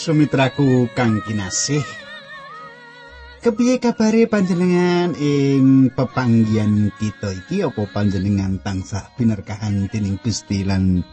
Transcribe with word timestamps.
Sumitraku 0.00 0.88
kang 0.96 1.20
kinasih. 1.20 1.84
Kepiye 3.44 3.76
kabare 3.76 4.24
panjenengan 4.24 5.12
ing 5.12 5.92
pepanggian 5.92 6.88
kita 6.96 7.36
iki 7.44 7.60
apa 7.60 7.84
panjenengan 7.84 8.56
tansah 8.64 9.12
binerkahan 9.20 9.92
dening 9.92 10.16
Gusti 10.24 10.64
lan 10.64 11.04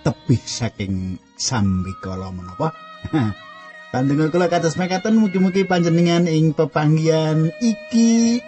tebih 0.00 0.40
saking 0.40 1.20
sambikala 1.36 2.32
menapa? 2.32 2.72
Panjenengan 3.92 4.32
kula 4.32 4.48
kados 4.48 4.80
mekaten 4.80 5.20
mugi-mugi 5.20 5.68
panjenengan 5.68 6.24
ing 6.24 6.56
pepanggian 6.56 7.52
iki 7.60 8.40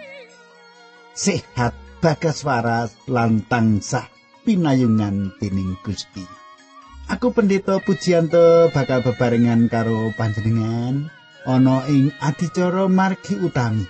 sehat 1.13 1.77
bagas 2.01 2.41
waras 2.41 2.97
lan 3.05 3.45
tansah 3.45 4.09
pinayungan 4.41 5.37
dening 5.37 5.77
Gusti. 5.85 6.46
Aku 7.07 7.31
pendeta 7.31 7.79
Pujianto 7.79 8.67
bakal 8.75 8.99
bebarengan 8.99 9.71
karo 9.71 10.11
panjenengan 10.19 11.07
ana 11.47 11.87
ing 11.87 12.11
adicara 12.19 12.91
margi 12.91 13.39
utami. 13.39 13.87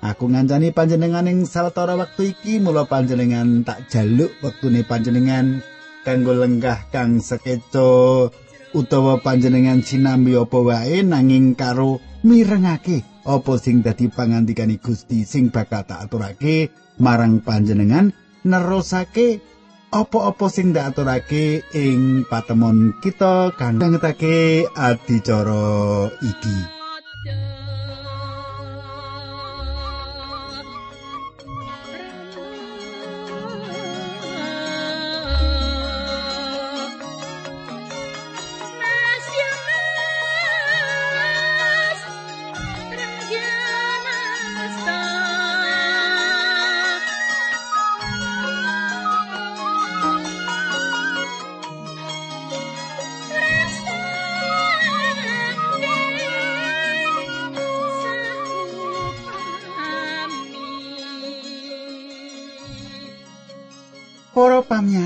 Aku 0.00 0.32
ngancani 0.32 0.72
panjenengan 0.72 1.28
ing 1.28 1.44
sawetara 1.44 2.00
wektu 2.00 2.32
iki 2.32 2.64
mula 2.64 2.88
panjenengan 2.88 3.60
tak 3.60 3.92
jaluk 3.92 4.32
wektune 4.40 4.88
panjenengan 4.88 5.60
kanggo 6.00 6.32
lenggah 6.32 6.88
kang 6.88 7.20
sekeco 7.20 8.32
utawa 8.72 9.20
panjenengan 9.20 9.84
sinambi 9.84 10.32
apa 10.32 10.58
wae 10.64 11.04
nanging 11.04 11.60
karo 11.60 12.00
mirengake 12.24 13.04
apa 13.28 13.52
sing 13.60 13.84
dadi 13.84 14.08
pangandikane 14.08 14.80
Gusti 14.80 15.28
sing 15.28 15.52
bakal 15.52 15.84
tak 15.84 16.08
aturake 16.08 16.72
marang 16.96 17.44
panjenengan 17.44 18.16
nerusake 18.48 19.44
apa-apa 19.88 20.52
sing 20.52 20.76
ndaturake 20.76 21.64
ing 21.72 22.28
patemon 22.28 23.00
kita 23.00 23.56
kang 23.56 23.80
ngetake 23.80 24.68
adicara 24.76 26.12
iki. 26.20 26.58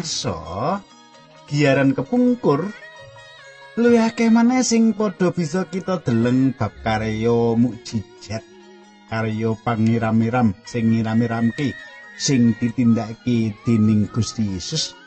Pamirsa, 0.02 0.82
giaran 1.46 1.94
kepungkur 1.94 2.66
luwih 3.78 4.02
akeh 4.02 4.34
maneh 4.34 4.66
sing 4.66 4.98
padha 4.98 5.30
bisa 5.30 5.70
kita 5.70 6.02
deleng 6.02 6.58
bab 6.58 6.74
karya 6.82 7.54
mukjizat 7.54 8.42
karya 9.06 9.54
pangiram-iram 9.62 10.58
sing 10.66 10.90
ngiram-iramke 10.90 11.78
sing 12.18 12.50
ditindakake 12.58 13.54
dening 13.62 14.10
Gusti 14.10 14.42
Yesus. 14.42 14.98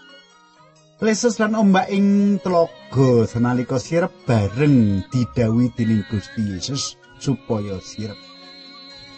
Lesus 1.04 1.44
lan 1.44 1.60
ombak 1.60 1.92
ing 1.92 2.40
telaga 2.40 3.28
senalika 3.28 3.76
sirep 3.76 4.24
bareng 4.24 5.12
didawi 5.12 5.76
dening 5.76 6.08
Gusti 6.08 6.56
Yesus 6.56 6.96
supaya 7.20 7.84
sirep. 7.84 8.16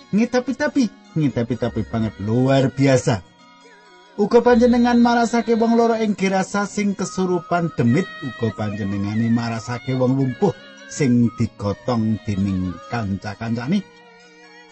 Ngitapi-tapi, 0.09 1.13
ngitapi-tapi 1.13 1.85
banget 1.85 2.17
luar 2.17 2.73
biasa. 2.73 3.36
Uga 4.17 4.41
panjenengan 4.41 4.97
marasake 4.97 5.53
wong 5.53 5.77
loro 5.77 5.93
ing 5.93 6.17
girasa 6.17 6.65
sing 6.65 6.97
kesurupan 6.97 7.69
demit, 7.77 8.09
uga 8.25 8.49
panjenengane 8.57 9.29
marasake 9.29 9.93
wong 9.93 10.17
lumpuh 10.17 10.57
sing 10.89 11.29
digotong 11.37 12.17
dening 12.25 12.73
kanca-kancane. 12.89 13.85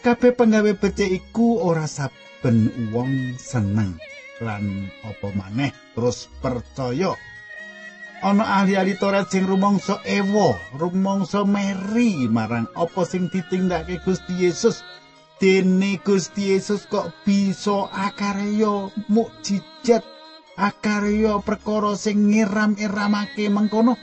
Kabeh 0.02 0.34
penggawe 0.34 0.74
becik 0.74 1.14
iku 1.14 1.62
ora 1.62 1.86
saben 1.86 2.90
wong 2.90 3.38
seneng 3.38 4.02
lan 4.42 4.90
apa 5.06 5.30
maneh 5.38 5.70
terus 5.94 6.26
percaya. 6.42 7.14
Ana 8.26 8.66
ahli-ahli 8.66 8.98
Taurat 8.98 9.30
sing 9.30 9.46
rumangsa 9.46 10.02
ewa, 10.10 10.58
rumangsa 10.74 11.46
meri 11.46 12.26
marang 12.26 12.66
apa 12.74 13.06
sing 13.06 13.30
ditindakake 13.30 14.02
Gusti 14.02 14.42
Yesus 14.42 14.82
dene 15.36 16.00
Gusti 16.00 16.56
Yesus 16.56 16.88
kok 16.88 17.12
bisa 17.28 17.92
akarya 17.92 18.88
mukjizat 19.12 20.04
akarya 20.56 21.44
perkara 21.44 22.00
sing 22.00 22.32
ngiram-iramake 22.32 23.52
mengkono? 23.52 24.00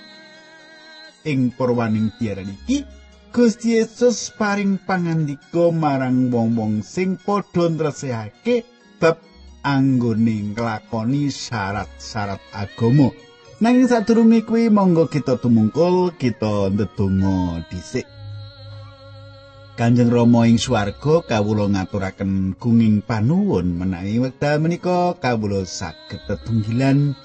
Ing 1.25 1.54
purwaning 1.56 2.12
diaran 2.21 2.53
iki 2.53 2.84
Gusti 3.32 3.81
Yesus 3.81 4.28
paring 4.37 4.76
pangandika 4.76 5.72
marang 5.72 6.28
wong-wong 6.28 6.84
sing 6.84 7.16
padha 7.16 7.72
nresehake 7.72 8.69
bab 9.00 9.16
anggone 9.65 10.53
nglakoni 10.53 11.32
syarat-syarat 11.32 12.42
agama. 12.53 13.09
Nanging 13.62 13.88
sadurunge 13.88 14.44
kuwi 14.44 14.69
monggo 14.69 15.09
kita 15.09 15.41
tumungkul 15.41 16.12
kita 16.19 16.69
ndedonga 16.75 17.65
dhisik 17.72 18.12
Kanjeng 19.72 20.12
Rama 20.12 20.44
ing 20.44 20.60
swarga 20.60 21.25
kawula 21.25 21.65
ngaturaken 21.65 22.60
gunging 22.60 23.00
panuwun 23.00 23.81
menawi 23.81 24.21
wekdal 24.21 24.60
menika 24.60 25.16
kawula 25.16 25.65
saged 25.65 26.21
tetunggilan 26.28 27.16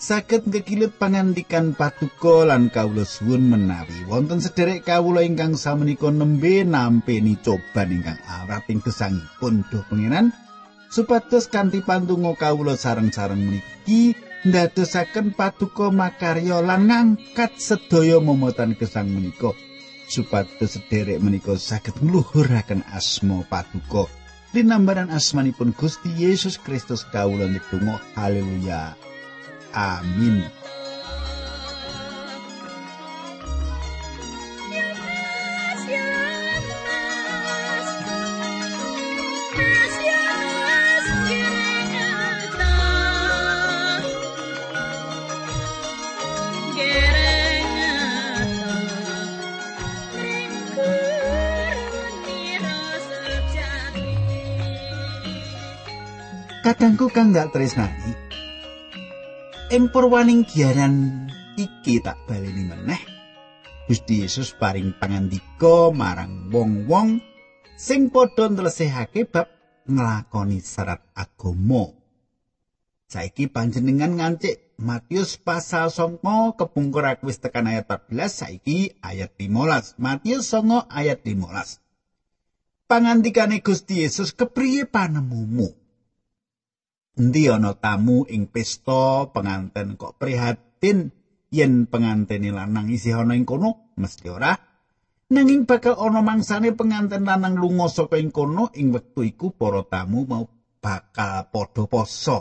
saged 0.00 0.48
ngekilut 0.48 0.96
pangandikan 0.96 1.76
patuko 1.76 2.48
lan 2.48 2.72
kawula 2.72 3.04
suwun 3.04 3.44
menawi 3.44 4.08
wonten 4.08 4.40
sederek 4.40 4.88
kawula 4.88 5.20
ingkang 5.20 5.52
samenika 5.52 6.08
nembe 6.08 6.64
nampi 6.64 7.20
coban 7.44 7.92
ingkang 7.92 8.20
awrat 8.24 8.64
ing 8.72 8.80
gesangipun. 8.80 9.60
Do 9.68 9.84
pangeran 9.84 10.32
supados 10.88 11.52
kanthi 11.52 11.84
pantungo 11.84 12.32
kawula 12.40 12.72
sareng-sareng 12.72 13.52
mriki 13.52 14.16
ndadosaken 14.48 15.36
patuko 15.36 15.92
makarya 15.92 16.64
lan 16.64 16.88
ngangkat 16.88 17.52
sedaya 17.60 18.16
momotan 18.16 18.80
gesang 18.80 19.12
menika 19.12 19.52
supados 20.12 20.76
sederek 20.76 21.24
menika 21.24 21.56
saged 21.56 21.96
ngluhuraken 22.04 22.84
asma 22.92 23.40
paduka. 23.48 24.04
Linambaran 24.52 25.08
asmanipun 25.08 25.72
Gusti 25.72 26.12
Yesus 26.12 26.60
Kristus 26.60 27.08
kawula 27.08 27.48
ndedonga 27.48 27.96
haleluya. 28.12 28.92
Amin 29.72 30.44
kadangku 56.62 57.10
kang 57.10 57.34
gak 57.34 57.50
tresnani 57.50 58.14
ing 59.74 59.90
purwaning 59.90 60.46
giaran 60.46 61.26
iki 61.58 61.98
tak 61.98 62.22
baleni 62.28 62.68
meneh. 62.68 63.02
Gusti 63.90 64.22
Yesus 64.22 64.54
paring 64.54 64.94
pangandika 64.94 65.90
marang 65.90 66.52
wong-wong 66.54 67.18
sing 67.74 68.14
padha 68.14 68.46
nlesehake 68.46 69.26
bab 69.26 69.50
nglakoni 69.90 70.62
syarat 70.62 71.02
agama. 71.18 71.90
Saiki 73.10 73.50
panjenengan 73.50 74.16
ngancik 74.16 74.78
Matius 74.78 75.36
pasal 75.36 75.92
songo 75.92 76.56
kepungkur 76.56 77.04
wis 77.26 77.42
tekan 77.42 77.68
ayat 77.68 77.90
14 77.90 78.28
saiki 78.28 78.96
ayat 79.04 79.34
15 79.36 80.00
Matius 80.00 80.48
songo 80.48 80.88
ayat 80.88 81.20
15 81.20 82.88
Pangandikane 82.88 83.60
Gusti 83.60 84.00
Yesus 84.00 84.32
kepriye 84.32 84.88
panemumu 84.88 85.81
endi 87.18 87.48
ana 87.48 87.76
tamu 87.76 88.24
ing 88.28 88.48
pesta 88.48 89.28
penganten 89.32 89.96
kok 89.96 90.16
prihatin? 90.20 91.12
Yen 91.52 91.84
pengantene 91.84 92.48
lanang 92.48 92.88
isih 92.88 93.20
ana 93.20 93.36
ing 93.36 93.44
kono 93.44 93.92
mesti 94.00 94.26
ora. 94.32 94.56
Nanging 95.32 95.68
bakal 95.68 96.00
ana 96.00 96.24
mangsane 96.24 96.72
penganten 96.72 97.28
lanang 97.28 97.60
lunga 97.60 97.92
saka 97.92 98.16
ing 98.16 98.32
kono 98.32 98.72
ing 98.72 98.88
wektu 98.88 99.24
iku 99.28 99.52
para 99.52 99.84
tamu 99.84 100.24
mau 100.24 100.48
bakal 100.80 101.52
padha 101.52 101.84
poso. 101.84 102.38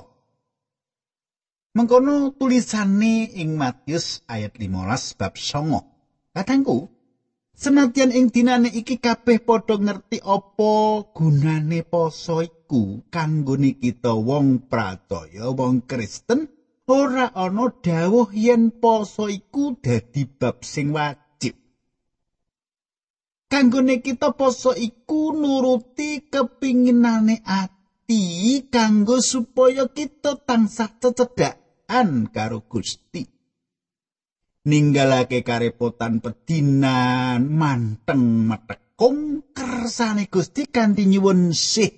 Mengkono 1.76 2.36
tulisane 2.36 3.32
ing 3.36 3.56
Matius 3.56 4.24
ayat 4.28 4.60
15 4.60 5.20
bab 5.20 5.34
9 5.40 5.92
Kadangku, 6.32 6.88
senadyan 7.62 8.10
ing 8.10 8.34
dinane 8.34 8.74
iki 8.74 8.98
kabeh 8.98 9.46
padha 9.46 9.78
ngerti 9.78 10.18
apa 10.18 11.06
gunane 11.14 11.86
poso 11.86 12.42
iku 12.42 13.06
kanggone 13.14 13.78
kita 13.78 14.18
wong 14.18 14.66
pracaya, 14.66 15.54
wong 15.54 15.86
Kristen, 15.86 16.50
ora 16.90 17.30
ana 17.30 17.70
dawuh 17.70 18.34
yen 18.34 18.74
poso 18.82 19.30
iku 19.30 19.78
dadi 19.78 20.26
bab 20.26 20.66
sing 20.66 20.90
wajib. 20.90 21.54
Kanggone 23.46 24.02
kita 24.02 24.34
poso 24.34 24.74
iku 24.74 25.30
nuruti 25.38 26.26
kepinginane 26.34 27.46
ati 27.46 28.66
kanggo 28.74 29.22
supaya 29.22 29.86
kita 29.86 30.34
tansah 30.42 30.98
cecedakan 30.98 32.26
karo 32.34 32.66
Gusti. 32.66 33.41
Ninggalake 34.68 35.42
karepotan 35.42 36.22
pedinan 36.22 37.50
manteng 37.50 38.50
metekung 38.50 39.50
kersane 39.56 40.30
Gusti 40.30 40.70
kanthi 40.70 41.10
nyuwun 41.10 41.56
sih 41.56 41.90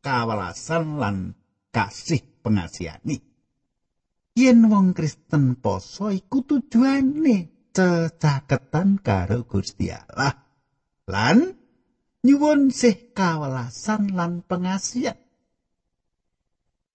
kawelasan 0.00 0.96
lan 0.96 1.16
kasih 1.74 2.24
pengasihani 2.40 3.30
yen 4.40 4.70
wong 4.72 4.96
Kristen 4.96 5.60
poso 5.60 6.08
iku 6.08 6.40
tujuane 6.46 7.68
cecaketan 7.70 8.98
karo 9.04 9.46
Gusti 9.46 9.92
Allah. 9.92 10.34
Lan 11.10 11.38
nyuwun 12.22 12.70
sih 12.70 13.12
kawelasan 13.12 14.14
lan 14.14 14.46
pengasihan 14.46 15.18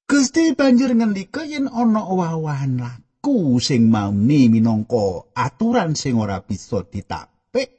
Gusti 0.06 0.54
banjur 0.54 0.94
ngendika 0.94 1.44
yen 1.44 1.66
ana 1.66 2.06
wawahan 2.06 2.78
iku 3.26 3.58
sing 3.58 3.90
mauni 3.90 4.54
minangka 4.54 5.34
aturan 5.34 5.98
sing 5.98 6.14
ora 6.14 6.46
bisa 6.46 6.86
ditapik. 6.86 7.74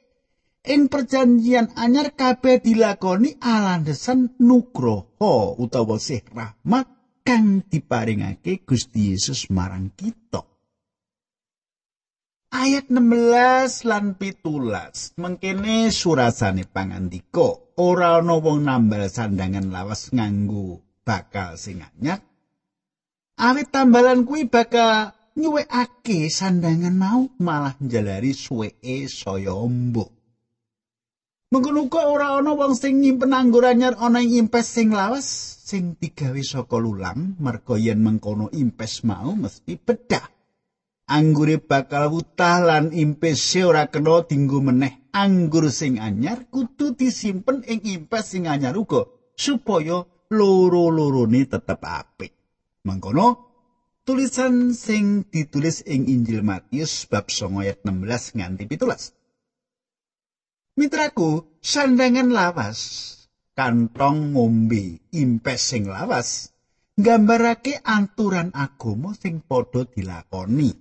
Ing 0.67 0.91
perjanjian 0.91 1.71
anyar 1.79 2.11
kabeh 2.19 2.59
dilakoni 2.59 3.39
alandesan 3.39 4.35
nugroho 4.43 5.55
utawa 5.55 5.95
sih 6.03 6.19
rahmat 6.35 6.91
kang 7.23 7.63
diparingake 7.63 8.67
Gusti 8.67 9.15
Yesus 9.15 9.47
marang 9.47 9.95
kita. 9.95 10.43
Ayat 12.51 12.91
16 12.91 13.87
lan 13.87 14.19
pitulas. 14.19 15.15
Mengkene 15.15 15.95
surasane 15.95 16.67
pangandika 16.67 17.55
ora 17.79 18.19
ana 18.19 18.35
wong 18.35 18.67
nambal 18.67 19.07
sandangan 19.07 19.71
lawas 19.71 20.11
nganggo 20.11 20.83
bakal 21.07 21.55
sing 21.55 21.79
anyar. 21.79 22.19
Awit 23.39 23.71
tambalan 23.71 24.27
kuwi 24.27 24.51
bakal 24.51 25.15
nyuwekake 25.37 26.33
sandangan 26.33 26.97
mau 26.97 27.29
malah 27.37 27.77
njalari 27.77 28.33
suweke 28.33 29.05
saya 29.05 29.53
ombo. 29.53 30.09
Mengkono 31.53 31.87
uga 31.87 32.11
ora 32.11 32.27
ana 32.35 32.51
wong 32.57 32.75
sing 32.75 32.99
nyimpen 32.99 33.31
anggur 33.31 33.63
anyar 33.63 33.95
ana 34.01 34.19
ing 34.19 34.35
impes 34.35 34.67
sing 34.67 34.91
lawas 34.91 35.23
sing 35.63 35.95
digawe 35.95 36.41
saka 36.43 36.75
lulang 36.75 37.39
merga 37.39 37.79
yen 37.79 38.03
mengkono 38.03 38.51
impes 38.51 39.07
mau 39.07 39.31
mesti 39.31 39.79
bedah. 39.79 40.27
Anggure 41.07 41.63
bakal 41.63 42.11
wutah 42.11 42.59
lan 42.59 42.91
impes 42.91 43.55
ora 43.63 43.87
kena 43.87 44.27
dinggo 44.27 44.59
meneh. 44.59 45.07
Anggur 45.15 45.71
sing 45.71 46.03
anyar 46.03 46.51
kudu 46.51 46.99
disimpen 46.99 47.63
ing 47.63 47.79
impes 47.87 48.35
sing 48.35 48.43
anyar 48.43 48.75
uga 48.75 49.07
supaya 49.31 50.03
loro-lorone 50.27 51.47
tetep 51.47 51.79
apik. 51.79 52.35
Mengkono 52.83 53.46
tulisan 54.07 54.71
sing 54.71 55.27
ditulis 55.27 55.83
ing 55.83 56.07
Injil 56.07 56.39
Matius 56.39 57.03
bab 57.11 57.27
9 57.27 57.59
ayat 57.59 57.83
16 57.83 58.39
nganti 58.39 58.63
17. 58.71 60.79
Mitraku, 60.79 61.59
sandangan 61.59 62.31
lawas, 62.31 62.79
kantong 63.51 64.31
ngombe, 64.31 65.03
impes 65.11 65.75
sing 65.75 65.91
lawas, 65.91 66.55
nggambarake 66.95 67.83
aturan 67.83 68.55
agama 68.55 69.11
sing 69.11 69.43
padha 69.43 69.83
dilakoni. 69.83 70.71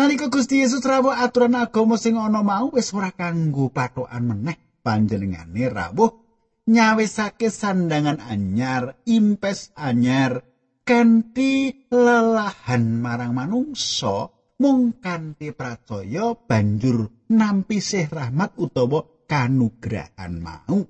Nalika 0.00 0.32
Gusti 0.32 0.64
Yesus 0.64 0.80
rawuh 0.80 1.12
aturan 1.12 1.52
agama 1.52 2.00
sing 2.00 2.16
ana 2.16 2.40
mau 2.40 2.72
wis 2.72 2.96
ora 2.96 3.12
kanggo 3.12 3.68
patokan 3.68 4.24
meneh 4.24 4.56
panjenengane 4.80 5.68
rawuh 5.68 6.16
nyawisake 6.64 7.52
sandangan 7.52 8.24
anyar, 8.24 8.96
impes 9.04 9.68
anyar, 9.76 10.49
kanthi 10.90 11.86
lelahan 11.86 12.98
marang 12.98 13.30
manungsa 13.30 14.26
mung 14.58 14.98
kanthi 14.98 15.54
pracaya 15.54 16.34
banjur 16.34 17.30
nampi 17.30 17.78
sih 17.78 18.10
rahmat 18.10 18.58
utawa 18.58 19.06
kanugrahan 19.30 20.42
mau. 20.42 20.82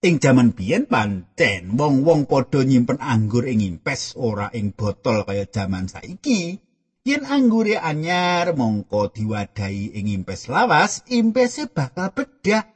Ing 0.00 0.14
jaman 0.16 0.56
biyen 0.56 0.88
pancen 0.88 1.76
wong-wong 1.76 2.24
padha 2.24 2.64
nyimpen 2.64 2.96
anggur 2.96 3.44
ing 3.44 3.60
impes 3.60 4.16
ora 4.16 4.48
ing 4.56 4.72
botol 4.72 5.28
kaya 5.28 5.44
jaman 5.44 5.92
saiki 5.92 6.56
yen 7.04 7.28
anggure 7.28 7.76
anyar 7.76 8.56
mongko 8.56 9.12
diwadahi 9.12 10.00
ing 10.00 10.08
impes 10.08 10.48
lawas 10.48 11.04
impese 11.12 11.68
bakal 11.68 12.08
bedah 12.16 12.72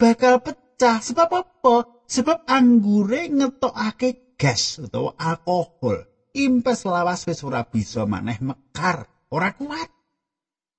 bakal 0.00 0.40
pecah. 0.40 1.04
Sebab 1.04 1.28
apa? 1.28 1.76
Sebab 2.08 2.48
anggure 2.48 3.28
ngetokake 3.28 4.27
gas 4.38 4.78
utawa 4.78 5.18
alkohol. 5.18 6.06
Impes 6.38 6.86
lawas 6.86 7.26
wis 7.26 7.42
ora 7.42 7.66
bisa 7.66 8.06
maneh 8.06 8.38
mekar 8.38 9.10
ora 9.34 9.52
kuat. 9.58 9.90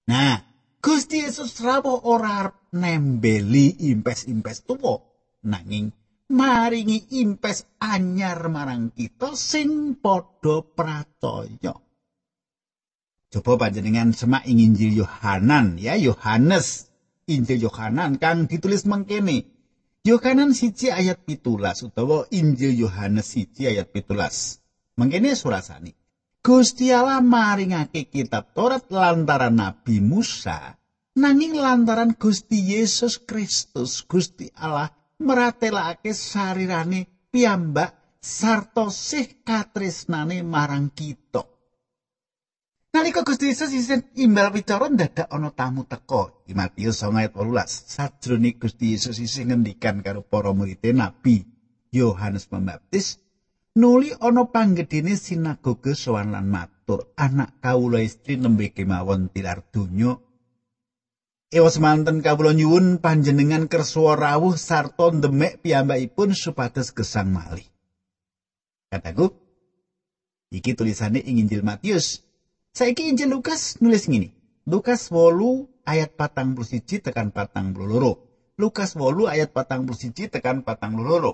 Nah 0.07 0.50
Gusti 0.79 1.27
Yesus 1.27 1.60
rawuh 1.60 2.07
ora 2.07 2.48
nembeli 2.72 3.91
impes-impes 3.91 4.63
tuwa. 4.63 5.03
Nanging 5.43 5.91
maringi 6.31 7.19
impes 7.19 7.67
anyar 7.83 8.48
marang 8.48 8.95
kita 8.95 9.36
sing 9.36 10.00
padha 10.00 10.63
pracaya. 10.63 11.75
Coba 13.29 13.51
panjenengan 13.62 14.15
semak 14.15 14.48
Injil 14.48 15.03
Yohanan 15.03 15.75
ya 15.75 16.00
Yohanes. 16.00 16.88
Injil 17.29 17.69
Yohanan 17.69 18.17
kang 18.17 18.50
ditulis 18.50 18.89
mengkene 18.89 19.58
Yohanan 20.08 20.56
siji 20.56 20.88
ayat 20.88 21.27
pitulas 21.27 21.84
utawa 21.84 22.24
Injil 22.32 22.88
Yohanes 22.88 23.36
siji 23.36 23.68
ayat 23.68 23.91
pitulas. 23.91 24.63
Mengkene 24.96 25.36
surasani. 25.36 25.91
Gusti 26.39 26.88
Allah 26.96 27.20
maringake 27.20 28.08
kitab 28.08 28.56
Taurat 28.56 28.88
lantaran 28.88 29.60
Nabi 29.60 30.00
Musa, 30.00 30.79
nanging 31.20 31.60
lantaran 31.60 32.15
Gusti 32.15 32.79
Yesus 32.79 33.20
Kristus, 33.20 34.08
Gusti 34.08 34.48
Allah 34.56 34.88
meratelake 35.20 36.15
sarirane 36.15 37.27
piyambak 37.27 38.20
sarta 38.24 38.88
sih 38.88 39.44
katresnane 39.44 40.48
marang 40.48 40.96
kita. 40.96 41.44
Nalika 42.89 43.22
Gusti 43.22 43.53
Yesus 43.53 43.69
isih 43.69 44.01
imbal 44.17 44.50
wicara 44.50 44.89
dadak 44.89 45.29
ana 45.29 45.53
tamu 45.53 45.86
teka. 45.86 46.34
Di 46.41 46.58
Matius 46.58 47.05
9 47.05 47.22
ayat 47.22 47.38
18. 47.38 47.86
Sajroning 47.86 48.58
Gusti 48.58 48.98
Yesus 48.98 49.22
isih 49.22 49.46
ngendikan 49.46 50.01
karo 50.01 50.25
para 50.25 50.50
murid 50.58 50.81
Nabi 50.98 51.46
Yohanes 51.93 52.50
Pembaptis, 52.50 53.22
nuli 53.77 54.10
ana 54.17 54.50
panggedene 54.50 55.13
sinagoge 55.13 55.93
sowan 55.93 56.34
lan 56.34 56.50
matur, 56.50 57.13
anak 57.13 57.62
kawula 57.62 58.01
istri 58.01 58.41
nembe 58.41 58.74
kemawon 58.74 59.29
tilar 59.29 59.62
donya. 59.69 60.17
Ewa 61.53 61.69
semanten 61.69 62.25
kawula 62.25 62.58
nyuwun 62.58 63.05
panjenengan 63.05 63.69
kersa 63.69 64.17
rawuh 64.17 64.58
sarta 64.58 65.13
ndemek 65.13 65.62
piyambakipun 65.62 66.34
supados 66.34 66.89
gesang 66.93 67.29
malih. 67.38 67.69
Kataku, 68.89 69.29
iki 70.50 70.74
tulisane 70.74 71.22
ing 71.22 71.38
Injil 71.46 71.62
Matius 71.62 72.28
Saiki 72.69 73.09
Injil 73.09 73.33
Lukas 73.33 73.81
nulis 73.81 74.05
ngene. 74.05 74.38
Lukas 74.69 75.09
8 75.09 75.89
ayat 75.89 76.13
41 76.13 77.01
tekan 77.01 77.33
42. 77.33 78.61
Lukas 78.61 78.93
8 78.93 79.25
ayat 79.25 79.49
41 79.49 80.29
tekan 80.29 80.61
42. 80.61 81.33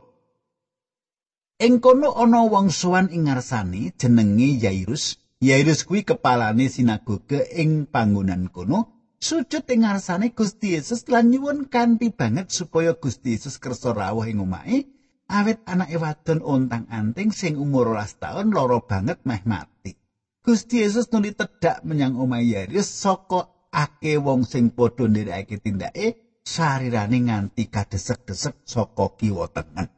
Ing 1.60 1.80
kono 1.84 2.15
ana 2.15 2.48
wong 2.48 2.72
sowan 2.72 3.12
ing 3.12 3.27
ngarsane 3.27 3.92
jenenge 4.00 4.60
Yairus. 4.63 5.20
Yairus 5.44 5.84
kuwi 5.84 6.08
kepalane 6.08 6.72
sinagoge 6.72 7.44
ing 7.51 7.92
panggonan 7.92 8.48
kono. 8.48 9.12
Sujud 9.20 9.68
ing 9.68 9.84
ngarsane 9.84 10.32
Gusti 10.32 10.80
Yesus 10.80 11.04
lan 11.12 11.32
nyuwun 11.32 11.68
kanthi 11.68 12.15
banget 12.15 12.51
supaya 12.51 12.96
Gusti 12.96 13.36
Yesus 13.36 13.60
kersa 13.60 13.92
rawuh 13.92 14.24
ing 14.24 14.39
omahe. 14.39 14.88
Awit 15.25 15.65
anake 15.68 15.98
wadon 16.00 16.39
ontang-anting 16.46 17.34
sing 17.34 17.60
umur 17.60 17.98
12 17.98 18.22
taun 18.22 18.48
lara 18.54 18.80
banget 18.80 19.20
meh 19.25 19.42
mati. 19.44 20.05
Gusti 20.46 20.86
Yesus 20.86 21.10
nuli 21.10 21.34
tedhak 21.34 21.82
menyang 21.82 22.14
omahe 22.22 22.46
Yairus 22.54 22.86
saka 22.86 23.50
ake 23.74 24.22
wong 24.22 24.46
sing 24.46 24.70
padha 24.78 25.10
nderekake 25.10 25.58
tindake 25.58 26.06
sarirane 26.46 27.18
nganti 27.25 27.64
kadesek-desek 27.74 28.56
saka 28.62 29.06
kiwa 29.18 29.50
tengen. 29.50 29.90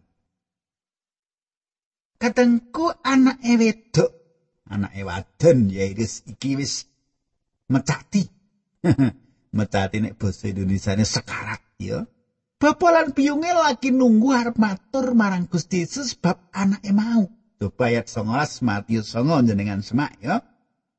Katengku 2.22 2.86
anake 3.04 3.54
wedok, 3.62 4.12
anake 4.72 5.02
wadon 5.04 5.60
Yairus 5.68 6.24
iki 6.32 6.56
wis 6.56 6.88
mecati 7.68 8.24
Mecati 9.58 9.98
nek 10.00 10.16
basa 10.20 10.48
Indonesiane 10.48 11.04
sekarat 11.04 11.62
ya. 11.80 12.04
Bapak 12.58 12.90
lan 12.90 13.08
biyunge 13.14 13.54
lagi 13.54 13.94
nunggu 13.94 14.34
arep 14.34 14.58
matur 14.58 15.14
marang 15.14 15.46
Gusti 15.46 15.86
Yesus 15.86 16.18
bab 16.18 16.42
anake 16.56 16.90
mau. 16.90 17.37
Coba 17.58 17.90
ayat 17.90 18.06
19 18.06 18.62
Matius 18.62 19.18
9 19.18 19.50
jenengan 19.50 19.82
semak 19.82 20.14
ya. 20.22 20.46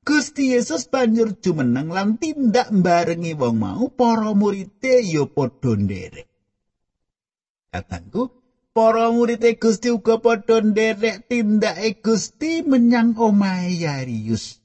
Gusti 0.03 0.57
Yesus 0.57 0.91
banjur 0.91 1.39
jumeneng 1.39 1.93
lan 1.93 2.19
tindak 2.19 2.73
barengi 2.75 3.37
wong 3.39 3.63
mau 3.63 3.87
para 3.93 4.35
murite 4.35 5.05
ya 5.05 5.23
padha 5.29 5.77
nderek. 5.79 6.27
Katangku, 7.71 8.33
para 8.75 9.13
murite 9.15 9.55
Gusti 9.55 9.93
uga 9.95 10.19
padha 10.19 10.65
nderek 10.65 11.31
tindake 11.31 12.03
Gusti 12.03 12.67
menyang 12.67 13.15
omahe 13.15 13.79
Yarius. 13.79 14.59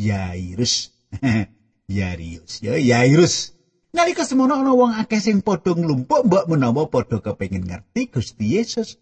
Yairus. 0.00 0.94
Yarius 1.98 2.64
ya 2.64 2.80
Yairus. 2.80 3.52
Nalika 3.92 4.24
semono 4.24 4.56
ana 4.56 4.72
wong 4.72 4.96
akeh 4.96 5.20
sing 5.20 5.44
padha 5.44 5.76
nglumpuk 5.76 6.24
mbok 6.24 6.44
menawa 6.48 6.88
padha 6.88 7.20
kepengin 7.20 7.68
ngerti 7.68 8.08
Gusti 8.08 8.56
Yesus. 8.56 8.96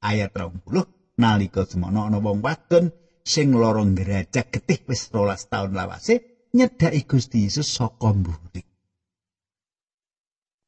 Ayat 0.00 0.32
20 0.32 1.20
nalika 1.20 1.68
semono 1.68 2.08
ana 2.08 2.16
wong 2.16 2.40
wadon 2.40 2.88
sing 3.20 3.52
lara 3.52 3.84
ngerajak 3.84 4.48
getih 4.48 4.80
wis 4.88 5.12
12 5.12 5.52
taun 5.52 5.76
lawase 5.76 6.48
nyedhaki 6.56 7.04
Gusti 7.04 7.44
Yesus 7.44 7.68
saka 7.68 8.10
mburi. 8.10 8.64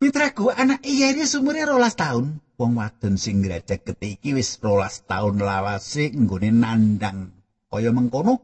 Mitraku 0.05 0.53
anak 0.53 0.85
iya 0.85 1.15
umure 1.41 1.65
rolas 1.65 1.97
tahun. 1.97 2.45
Wong 2.61 2.73
wadon 2.77 3.17
sing 3.17 3.41
ngerajak 3.41 3.89
getih 3.89 4.21
iki 4.21 4.37
wis 4.37 4.61
rolas 4.61 5.01
tahun 5.09 5.41
lawase 5.41 6.12
nggone 6.12 6.53
nandang. 6.53 7.33
Kaya 7.73 7.89
mengkono 7.89 8.37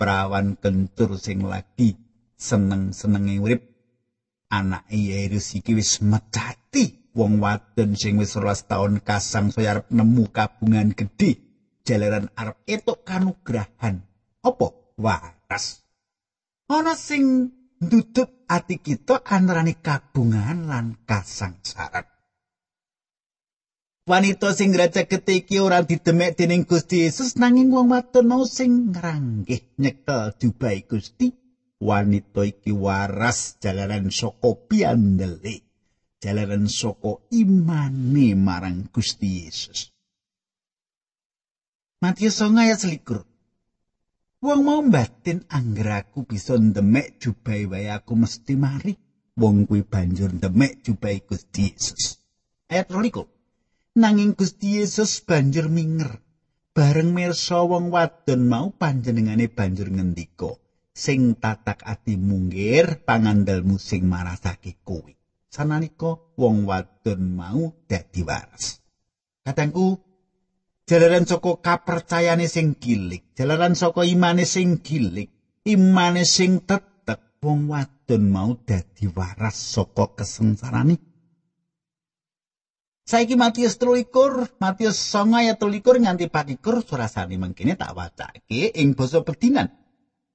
perawan 0.00 0.56
kencur 0.56 1.20
sing 1.20 1.44
lagi 1.44 1.92
seneng-senenge 2.40 3.36
urip 3.44 3.60
anak 4.48 4.88
Yairus 4.88 5.52
iki 5.58 5.76
wis 5.76 6.00
mecati 6.00 7.03
wong 7.14 7.38
wadon 7.38 7.94
sing 7.94 8.18
wis 8.18 8.34
12 8.36 8.70
taun 8.70 8.94
kasang 8.98 9.54
saya 9.54 9.78
arep 9.78 9.86
nemu 9.94 10.28
kabungan 10.34 10.90
gedhe 10.92 11.38
jalaran 11.86 12.28
arep 12.34 12.58
etuk 12.66 13.06
kanugrahan. 13.06 14.02
Apa? 14.42 14.66
Waras. 14.98 15.86
Ana 16.68 16.98
sing 16.98 17.54
ndudut 17.80 18.46
ati 18.50 18.82
kita 18.82 19.22
antarane 19.24 19.78
kabungan 19.78 20.66
lan 20.70 20.98
kasangsaran 21.08 22.06
Wanita 24.04 24.52
sing 24.52 24.76
ngraja 24.76 25.08
ketiki 25.08 25.64
ora 25.64 25.80
didemek 25.80 26.36
dening 26.36 26.68
Gusti 26.68 27.08
Yesus 27.08 27.40
nanging 27.40 27.72
wong 27.72 27.88
wadon 27.88 28.28
mau 28.28 28.44
sing 28.44 28.92
ngranggih 28.92 29.64
nyekel 29.80 30.36
jubai 30.36 30.84
Gusti. 30.84 31.32
Wanita 31.80 32.44
iki 32.44 32.68
waras 32.76 33.56
jalaran 33.64 34.12
saka 34.12 34.60
piandele 34.68 35.64
jalaran 36.24 36.64
saka 36.72 37.20
imane 37.36 38.32
marang 38.32 38.88
Gusti 38.88 39.44
Yesus. 39.44 39.92
Matius 42.00 42.40
9 42.40 42.64
ayat 42.64 42.80
selikur. 42.80 43.20
Wong 44.40 44.60
mau 44.64 44.80
batin 44.88 45.44
angger 45.52 46.00
aku 46.00 46.24
bisa 46.24 46.56
ndemek 46.56 47.20
jubai 47.20 47.68
wae 47.68 47.92
aku 47.92 48.16
mesti 48.16 48.56
mari. 48.56 48.96
Wong 49.36 49.68
kuwi 49.68 49.84
banjur 49.84 50.32
ndemek 50.32 50.80
jubai 50.80 51.20
Gusti 51.28 51.68
Yesus. 51.68 52.16
Ayat 52.72 52.88
12 52.88 54.00
Nanging 54.00 54.32
Gusti 54.32 54.80
Yesus 54.80 55.20
banjur 55.20 55.68
minger. 55.68 56.24
Bareng 56.72 57.12
mirsa 57.12 57.68
wong 57.68 57.92
wadon 57.92 58.48
mau 58.48 58.72
panjenengane 58.72 59.46
banjur 59.52 59.92
ngendika 59.92 60.56
sing 60.94 61.36
tatak 61.38 61.84
ati 61.84 62.18
munggir 62.18 63.02
pangandalmu 63.04 63.76
sing 63.78 64.06
marasake 64.08 64.82
kowe. 64.82 65.23
Sananika 65.54 66.34
wong 66.34 66.66
wadon 66.66 67.38
mau 67.38 67.70
dadi 67.86 68.26
waras. 68.26 68.82
Katengku 69.46 69.94
jalaran 70.82 71.30
saka 71.30 71.62
kapercayane 71.62 72.50
sing 72.50 72.74
gilik, 72.74 73.30
jalaran 73.38 73.78
saka 73.78 74.02
imane 74.02 74.50
sing 74.50 74.82
gilik, 74.82 75.30
imane 75.62 76.26
sing 76.26 76.58
tetep 76.66 77.38
wong 77.38 77.70
wadon 77.70 78.34
mau 78.34 78.58
dadi 78.66 79.06
waras 79.06 79.54
saka 79.54 80.18
kesengsarane. 80.18 80.98
Saiki 83.06 83.38
Matius 83.38 83.78
13, 83.78 84.58
Matius 84.58 84.98
9 84.98 85.38
ayat 85.38 85.62
13 85.62 86.02
nganti 86.02 86.26
24 86.26 86.82
surasane 86.82 87.38
mangkene 87.38 87.78
tak 87.78 87.94
wacake 87.94 88.74
ing 88.74 88.98
basa 88.98 89.22
pedinan. 89.22 89.70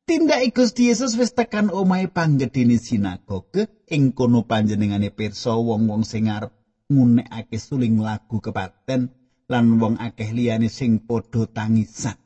Tindake 0.10 0.50
Gusti 0.58 0.90
Yesus 0.90 1.14
wis 1.22 1.38
tekan 1.38 1.70
omahe 1.70 2.10
panggedhene 2.10 2.82
sinagoge 2.82 3.70
ing 3.94 4.10
kono 4.18 4.42
panjenengane 4.42 5.14
pirsa 5.14 5.54
wong-wong 5.54 6.02
sing 6.02 6.34
arep 6.34 6.50
ngunekake 6.90 7.62
suling 7.62 8.02
lagu 8.02 8.42
kepaten 8.42 9.14
lan 9.46 9.66
wong 9.78 10.02
akeh 10.02 10.34
liyane 10.34 10.66
sing 10.66 11.06
padha 11.06 11.46
tangisan. 11.46 12.18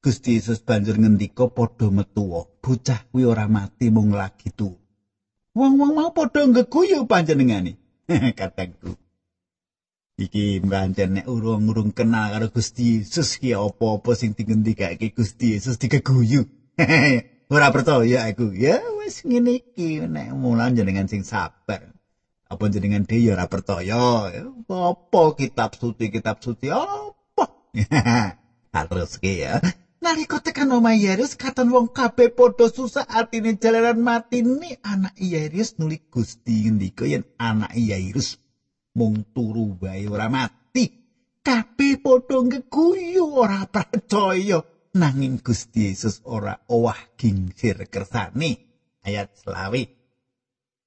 Gusti 0.00 0.40
Yesus 0.40 0.64
banjur 0.64 0.96
ngendika 0.96 1.52
padha 1.52 1.92
metuwa, 1.92 2.48
bocah 2.64 3.04
kuwi 3.12 3.28
ora 3.28 3.44
mati 3.52 3.92
mung 3.92 4.16
lagi 4.16 4.48
tu. 4.48 4.72
Wong-wong 5.52 5.92
mau 5.92 6.16
padha 6.16 6.48
ngeguyu 6.48 7.04
panjenengane. 7.04 7.76
Katengku. 8.38 8.96
Iki 10.16 10.64
mbancen 10.64 11.20
nek 11.20 11.28
urung-urung 11.28 11.92
kenal 11.92 12.32
karo 12.32 12.48
Gusti 12.48 13.04
Yesus 13.04 13.36
ki 13.36 13.52
apa-apa 13.52 14.16
sing 14.16 14.32
dingendikake 14.32 15.12
Gusti 15.12 15.52
Yesus 15.52 15.76
dikeguyu. 15.76 16.48
ora 17.54 17.74
percaya 17.74 18.30
aku 18.30 18.54
ya 18.54 18.78
wis 19.02 19.26
ngene 19.26 19.58
iki 19.58 19.98
nek 20.06 20.30
mulan 20.34 20.78
jenengan 20.78 21.10
sing 21.10 21.26
sabar. 21.26 21.90
Apa 22.48 22.64
jenengan 22.72 23.04
dhewe 23.04 23.34
ora 23.34 23.44
percaya? 23.44 24.30
Apa 24.64 25.22
kitab 25.36 25.76
suci 25.76 26.08
kitab 26.08 26.40
suci 26.40 26.72
apa? 26.72 27.44
Terus 28.88 29.20
ki 29.20 29.34
ya. 29.42 29.60
Nalika 29.98 30.38
tekan 30.38 30.70
omah 30.70 30.94
Yesus 30.94 31.34
katon 31.34 31.74
wong 31.74 31.90
kabeh 31.90 32.30
padha 32.30 32.70
susah 32.70 33.04
atine 33.04 33.58
jalaran 33.58 33.98
mati 33.98 34.46
ni 34.46 34.70
anak 34.86 35.12
Yesus 35.18 35.74
nuli 35.82 35.98
Gusti 36.06 36.70
ngendika 36.70 37.04
yen 37.04 37.26
anak 37.36 37.74
Yesus 37.74 38.38
mung 38.94 39.26
turu 39.34 39.74
wae 39.82 40.06
ora 40.06 40.30
mati. 40.30 40.86
Kabeh 41.42 41.98
padha 42.00 42.38
ngeguyu 42.38 43.26
ora 43.34 43.66
percaya 43.66 44.62
nanging 44.94 45.42
Gusti 45.42 45.92
Yesus 45.92 46.22
ora 46.24 46.54
owah 46.70 47.16
gingsir 47.18 47.88
kersane. 47.90 48.68
Ayat 49.04 49.32
selawi 49.40 49.98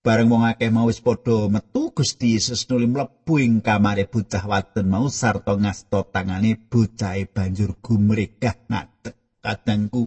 bareng 0.02 0.34
wong 0.34 0.44
akeh 0.50 0.74
mau 0.74 0.90
wis 0.90 0.98
padha 0.98 1.46
metu 1.46 1.94
Gusti 1.94 2.34
Yesus 2.34 2.66
nuli 2.66 2.90
mlebu 2.90 3.38
ing 3.38 3.62
kamare 3.62 4.10
bocah 4.10 4.44
wadon 4.50 4.90
mau 4.90 5.06
sarta 5.14 5.54
ngasta 5.54 6.10
tangane 6.10 6.58
bocahe 6.58 7.30
banjur 7.30 7.78
gumregah 7.78 8.58
ngadeg. 8.66 9.16
Kadangku 9.42 10.06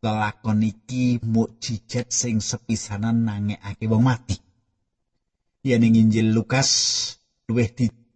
lelakon 0.00 0.64
iki 0.64 1.20
mukjizat 1.20 2.08
sing 2.08 2.40
sepisanan 2.40 3.28
nangekake 3.28 3.84
wong 3.84 4.04
mati. 4.04 4.36
Yen 5.60 5.84
ing 5.84 6.00
Injil 6.00 6.32
Lukas 6.32 6.68
luwih 7.44 7.68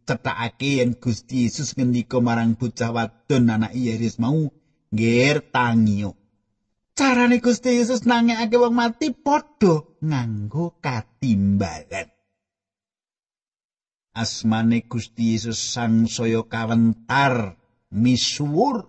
dicetakake 0.04 0.76
yen 0.76 0.92
Gusti 1.00 1.49
Yesus 1.49 1.73
ngendika 1.73 2.20
marang 2.20 2.61
bocah 2.61 2.92
wadon 2.92 3.49
anak 3.49 3.73
Yesus 3.73 4.20
mau 4.20 4.52
ngger 4.92 5.40
tangio. 5.49 6.12
Carane 6.94 7.40
Gusti 7.40 7.80
Yesus 7.80 8.04
nangekake 8.04 8.61
wong 8.61 8.76
mati 8.76 9.11
padha 9.11 9.82
nganggo 10.04 10.78
katimbalan. 10.84 12.12
Asmane 14.14 14.87
Gusti 14.87 15.34
Yesus 15.34 15.58
sang 15.58 16.06
saya 16.06 16.44
kawentar 16.46 17.58
misuwur 17.90 18.87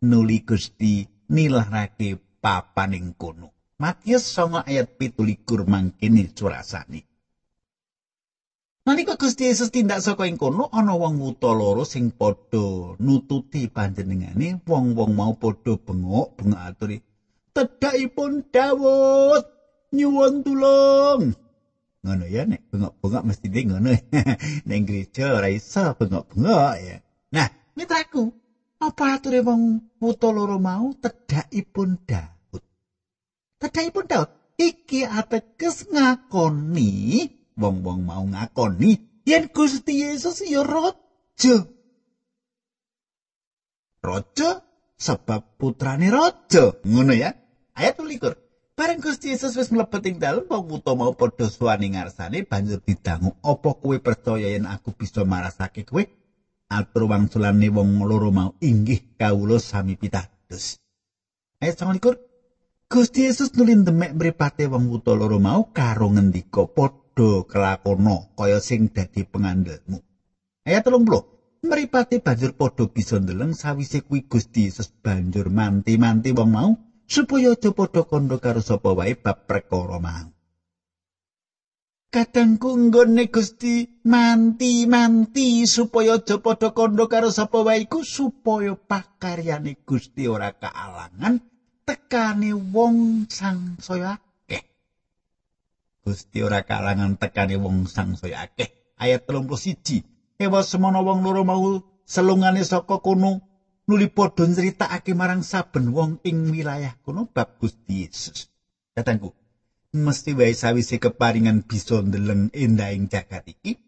nuli 0.00 0.46
Gusti 0.46 1.04
nilarake 1.28 2.16
papaning 2.40 3.12
kono. 3.18 3.52
Matius 3.82 4.30
9 4.38 4.62
ayat 4.64 4.94
17 4.96 5.66
mangkene 5.66 6.30
curasane. 6.32 7.11
Nalika 8.82 9.14
Gusti 9.14 9.46
Yesus 9.46 9.70
tindak 9.70 10.02
saka 10.02 10.26
ing 10.26 10.34
kono 10.34 10.66
ana 10.74 10.98
wong 10.98 11.22
wuta 11.22 11.54
loro 11.54 11.86
sing 11.86 12.10
padha 12.10 12.98
nututi 12.98 13.70
panjenengane, 13.70 14.58
wong-wong 14.66 15.14
mau 15.14 15.38
padha 15.38 15.78
bengok, 15.78 16.34
bengok 16.34 16.58
aturi. 16.58 16.98
Tedhakipun 17.54 18.50
Dawud, 18.50 19.42
nyuwun 19.94 20.42
tulung. 20.42 21.30
Ngono 22.02 22.24
ya 22.26 22.42
nek 22.42 22.66
bengok-bengok 22.74 23.22
mesti 23.22 23.46
ding 23.54 23.70
ngono. 23.70 23.94
Ning 24.66 24.82
gereja 24.82 25.30
ora 25.30 25.46
iso 25.46 25.94
bengok-bengok 25.94 26.74
ya. 26.82 26.98
Nah, 27.38 27.46
mitraku, 27.78 28.34
apa 28.82 29.14
ature 29.14 29.46
wong 29.46 29.78
wuta 30.02 30.34
loro 30.34 30.58
mau 30.58 30.90
tedhakipun 30.98 32.02
Daud? 32.02 32.62
Tedhakipun 33.62 34.10
Daud 34.10 34.58
iki 34.58 35.06
ateges 35.06 35.86
ngakoni 35.86 37.30
wong-wong 37.56 38.04
mau 38.06 38.24
ngakoni 38.24 38.98
yen 39.26 39.48
Gusti 39.50 40.02
Yesus 40.02 40.42
ya 40.42 40.62
raja. 40.66 41.56
Raja 44.02 44.50
sebab 44.98 45.58
putrane 45.58 46.10
raja. 46.10 46.74
Ngono 46.82 47.14
ya. 47.14 47.30
Ayat 47.72 47.98
21. 47.98 48.34
Bareng 48.72 49.04
Gusti 49.04 49.30
Yesus 49.30 49.52
wis 49.54 49.68
mlebet 49.68 50.02
ing 50.08 50.16
dalem 50.16 50.48
wong 50.48 50.64
buta 50.64 50.96
mau 50.96 51.12
padha 51.12 51.46
suwani 51.46 51.92
ngarsane 51.92 52.42
banjur 52.42 52.80
didangu, 52.80 53.36
"Apa 53.44 53.76
kowe 53.76 53.96
percaya 54.00 54.48
yen 54.48 54.64
aku 54.64 54.96
bisa 54.96 55.22
marasake 55.28 55.84
kowe?" 55.84 56.02
Atur 56.72 57.04
wangsulane 57.04 57.68
wong 57.68 58.00
loro 58.08 58.32
mau, 58.32 58.56
"Inggih, 58.64 59.12
kawula 59.20 59.60
sami 59.60 59.92
pitados." 59.94 60.80
Ayat 61.60 61.76
29 61.78 62.16
Gusti 62.88 63.28
Yesus 63.28 63.52
nulin 63.56 63.84
demek 63.84 64.16
mripate 64.16 64.68
wong 64.68 64.88
buta 64.88 65.12
loro 65.12 65.36
mau 65.36 65.68
karo 65.68 66.08
ngendika, 66.12 66.64
"Padha 66.64 67.01
kelakono 67.46 68.32
kaya 68.36 68.58
sing 68.58 68.88
dadi 68.88 69.22
pengandelmu." 69.28 70.00
Ayat 70.64 70.86
30 70.86 71.32
Mripate 71.62 72.18
banjur 72.18 72.58
padha 72.58 72.90
bisa 72.90 73.22
ndeleng 73.22 73.54
sawise 73.54 74.02
kuwi 74.02 74.26
Gusti 74.26 74.66
Yesus 74.66 74.90
banjur 74.98 75.46
manti-manti 75.46 76.34
wong 76.34 76.50
mau 76.50 76.70
supaya 77.06 77.54
aja 77.54 77.70
padha 77.70 78.02
kandha 78.02 78.42
karo 78.42 78.58
sapa 78.58 78.90
wae 78.90 79.14
bab 79.14 79.46
perkara 79.46 80.02
mau. 80.02 80.26
Kadangku 82.10 82.66
nggone 82.66 83.30
Gusti 83.30 83.86
manti-manti 84.02 85.62
supaya 85.70 86.18
aja 86.18 86.42
padha 86.42 86.74
kandha 86.74 87.06
karo 87.06 87.30
sapa 87.30 87.62
wae 87.62 87.86
iku 87.86 88.02
supaya 88.02 88.74
pakaryane 88.74 89.78
Gusti 89.86 90.26
ora 90.26 90.50
kaalangan 90.50 91.38
tekane 91.86 92.58
wong 92.74 93.30
sang 93.30 93.78
saya 93.78 94.18
akeh. 94.18 94.31
Gusti 96.02 96.42
ora 96.42 96.66
kaalangan 96.66 97.14
tekane 97.14 97.54
wong 97.54 97.86
sang 97.86 98.18
saya 98.18 98.42
akeh. 98.50 98.98
Ayat 98.98 99.22
31. 99.30 100.02
Ewa 100.42 100.66
semono 100.66 101.06
wong 101.06 101.22
loro 101.22 101.46
mau 101.46 101.78
selungane 102.02 102.66
saka 102.66 102.98
kono 102.98 103.38
nuli 103.86 104.10
padha 104.10 104.42
nyritakake 104.50 105.14
marang 105.14 105.46
saben 105.46 105.94
wong 105.94 106.18
ing 106.26 106.50
wilayah 106.50 106.98
kono 107.06 107.30
bab 107.30 107.54
Gusti 107.62 108.02
Yesus. 108.02 108.50
Katangku, 108.98 109.30
mesti 109.94 110.34
wae 110.34 110.50
sawise 110.58 110.98
keparingan 110.98 111.62
bisa 111.62 112.02
ndeleng 112.02 112.50
endahing 112.50 113.06
jagat 113.06 113.46
iki. 113.46 113.78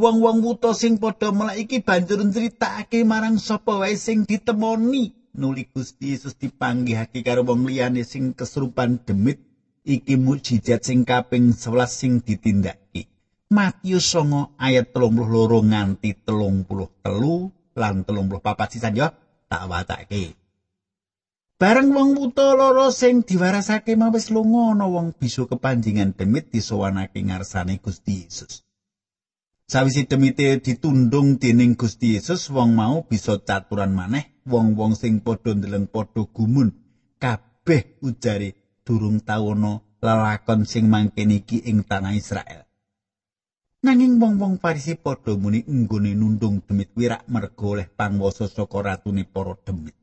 Wong-wong 0.00 0.40
wuta 0.40 0.72
sing 0.72 0.96
padha 0.96 1.28
melek 1.28 1.68
iki 1.68 1.84
banjur 1.84 2.24
nyritakake 2.24 3.04
marang 3.04 3.36
sapa 3.36 3.76
wae 3.84 4.00
sing 4.00 4.24
ditemoni. 4.24 5.12
Nuli 5.36 5.68
Gusti 5.68 6.16
Yesus 6.16 6.40
dipanggihake 6.40 7.20
karo 7.20 7.44
wong 7.44 7.68
liyane 7.68 8.02
sing 8.02 8.32
kesurupan 8.32 9.04
demit 9.04 9.49
iki 9.84 10.14
mujizat 10.20 10.84
sing 10.84 11.08
kaping 11.08 11.52
11 11.56 11.86
sing 11.88 12.12
ditindakake. 12.20 13.08
Matius 13.50 14.14
9 14.14 14.54
ayat 14.60 14.94
32 14.94 15.70
nganti 15.70 16.10
33 16.22 16.70
lan 17.74 18.04
telung 18.06 18.26
puluh 18.30 18.42
papat 18.42 18.76
sisan 18.76 18.94
yo 18.94 19.08
tak 19.50 19.66
watake. 19.66 20.38
Bareng 21.60 21.92
wong 21.92 22.16
wuta 22.16 22.56
loro 22.56 22.88
sing 22.88 23.20
diwarasake 23.20 23.92
mau 23.92 24.08
wis 24.08 24.32
lunga 24.32 24.72
ana 24.72 24.88
wong 24.88 25.12
bisu 25.12 25.44
kepanjingan 25.44 26.16
demit 26.16 26.48
disowanake 26.48 27.20
ngarsane 27.20 27.76
Gusti 27.84 28.24
Yesus. 28.24 28.64
Sawise 29.70 30.02
demite 30.08 30.58
ditundung 30.58 31.38
dening 31.38 31.78
Gusti 31.78 32.18
Yesus, 32.18 32.50
wong 32.50 32.74
mau 32.74 33.06
bisa 33.06 33.38
caturan 33.38 33.94
maneh, 33.94 34.42
wong-wong 34.42 34.98
sing 34.98 35.22
padha 35.22 35.54
ndeleng 35.54 35.86
padha 35.86 36.26
gumun. 36.26 36.74
Kabeh 37.22 38.02
ujare 38.02 38.59
durung 38.84 39.20
tawono 39.20 39.96
lelakon 40.00 40.64
sing 40.64 40.88
mangken 40.88 41.30
iki 41.30 41.64
ing 41.68 41.84
tanah 41.84 42.16
Israel. 42.16 42.64
Nanging 43.80 44.20
wong-wong 44.20 44.60
Farisi 44.60 44.92
padha 45.00 45.32
muni 45.40 45.64
nggone 45.64 46.12
nundung 46.12 46.60
demit 46.60 46.92
wirak 46.92 47.24
mergo 47.32 47.72
oleh 47.72 47.88
pangwasa 47.88 48.44
saka 48.44 48.76
ratune 48.84 49.24
para 49.24 49.56
demit. 49.64 49.96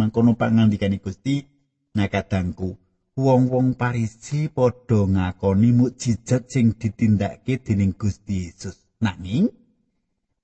Mangkono 0.00 0.32
pangandikane 0.32 0.96
Gusti, 1.04 1.44
nakadangku, 1.92 2.72
wong-wong 3.20 3.76
Farisi 3.76 4.48
padha 4.48 5.04
ngakoni 5.04 5.76
mukjizat 5.76 6.48
sing 6.48 6.72
ditindakake 6.80 7.60
dening 7.60 7.92
Gusti 7.92 8.48
Yesus. 8.48 8.80
Nanging 9.04 9.52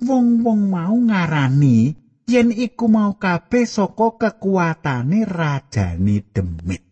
wong-wong 0.05 0.69
mau 0.69 0.93
ngarani 0.93 1.97
yen 2.29 2.53
iku 2.53 2.85
mau 2.85 3.17
kabeh 3.17 3.65
saka 3.65 4.21
kekuatane 4.21 5.25
rajane 5.25 6.21
demit. 6.37 6.92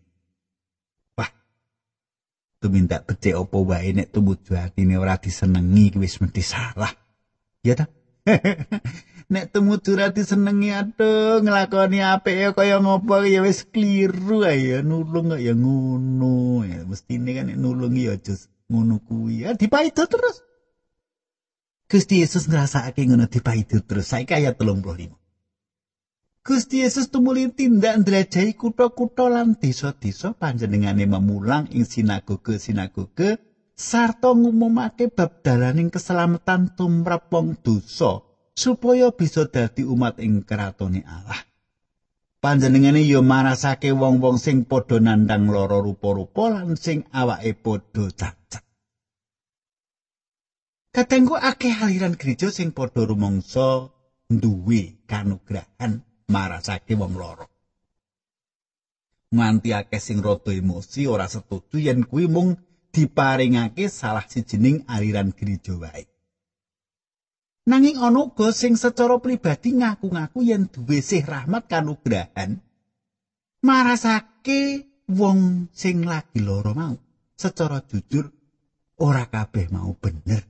Tumindak 2.61 3.09
becik 3.09 3.33
apa 3.33 3.57
wae 3.57 3.89
nek 3.91 4.13
tumuju 4.13 4.53
atine 4.53 4.95
ora 5.01 5.17
disenengi 5.17 5.97
wis 5.97 6.21
mesti 6.21 6.45
salah. 6.45 6.93
Ya 7.65 7.73
ta? 7.73 7.89
nek 9.33 9.49
tumuju 9.49 9.97
ora 9.97 10.13
disenengi 10.13 10.69
aduh 10.69 11.41
nglakoni 11.41 12.05
apik 12.05 12.53
kaya 12.53 12.77
ngopo 12.77 13.25
ya 13.25 13.41
wis 13.41 13.65
kliru 13.65 14.45
ae 14.45 14.85
nulung 14.85 15.33
ya 15.41 15.57
ngono 15.57 16.61
ya 16.69 16.85
mestine 16.85 17.33
kan 17.33 17.49
nek 17.49 17.57
nulung 17.57 17.97
ya 17.97 18.13
aja 18.13 18.37
ngono 18.69 19.01
kuwi 19.01 19.41
ya 19.41 19.57
dipaido 19.57 20.05
terus. 20.05 20.45
Gusti 21.89 22.23
Yesus 22.23 22.45
ngrasakake 22.45 23.09
ngono 23.09 23.25
dipaido 23.25 23.81
terus 23.81 24.13
saiki 24.13 24.37
ayat 24.37 24.55
35. 24.55 25.20
Gusti 26.41 26.81
Yesus 26.81 27.13
tumuli 27.13 27.53
tindak 27.53 28.01
ndrajai 28.01 28.57
kutha-kutha 28.57 29.29
lan 29.29 29.61
desa-desa 29.61 30.33
panjenengane 30.33 31.05
memulang 31.05 31.69
ing 31.69 31.85
sinagoge-sinagoge 31.85 33.37
sarta 33.77 34.33
ngumumake 34.33 35.13
bab 35.13 35.45
dalaning 35.45 35.93
keselamatan 35.93 36.73
tumrap 36.73 37.29
wong 37.29 37.61
dosa 37.61 38.25
supaya 38.57 39.13
bisa 39.13 39.45
dadi 39.53 39.85
umat 39.85 40.17
ing 40.17 40.41
kratone 40.41 41.05
Allah. 41.05 41.45
Panjenengane 42.41 43.05
ya 43.05 43.21
marasake 43.21 43.93
wong-wong 43.93 44.41
sing 44.41 44.65
padha 44.65 44.97
nandang 44.97 45.45
lara 45.45 45.77
rupa-rupa 45.77 46.57
lan 46.57 46.73
sing 46.73 47.05
awake 47.13 47.53
padha 47.61 48.09
cacat. 48.17 48.65
Katenggo 50.89 51.37
akeh 51.37 51.85
aliran 51.85 52.17
gereja 52.17 52.49
sing 52.49 52.73
padha 52.73 53.05
rumangsa 53.05 53.93
duwe 54.25 55.05
kanugrahan 55.05 56.01
marasake 56.31 56.95
wong 56.95 57.13
loro. 57.19 57.45
Nganti 59.31 59.75
akeh 59.75 59.99
sing 59.99 60.23
rada 60.23 60.51
emosi 60.51 61.07
ora 61.07 61.27
setuju 61.27 61.79
yen 61.79 62.07
kuwi 62.07 62.27
mung 62.27 62.55
diparingake 62.91 63.87
salah 63.87 64.27
sijining 64.27 64.83
aliran 64.87 65.31
gereja 65.31 65.75
wae. 65.79 66.03
Nanging 67.67 68.01
ana 68.01 68.27
uga 68.27 68.51
sing 68.51 68.75
secara 68.75 69.21
pribadi 69.23 69.77
ngaku-ngaku 69.77 70.39
yen 70.43 70.67
duwe 70.67 70.99
sih 70.99 71.23
rahmat 71.23 71.69
kanugrahan 71.71 72.59
marasake 73.61 74.89
wong 75.07 75.69
sing 75.71 76.03
lagi 76.03 76.41
loro 76.41 76.73
mau 76.73 76.97
secara 77.37 77.79
jujur 77.85 78.33
ora 78.97 79.29
kabeh 79.29 79.69
mau 79.69 79.93
bener. 79.93 80.41